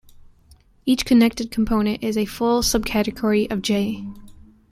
[0.83, 4.03] Each connected component is a full subcategory of "J".